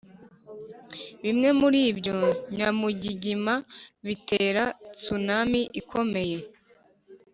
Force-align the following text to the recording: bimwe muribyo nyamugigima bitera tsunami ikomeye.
bimwe 1.23 1.49
muribyo 1.59 2.15
nyamugigima 2.55 3.53
bitera 4.05 4.63
tsunami 4.95 5.61
ikomeye. 5.79 6.37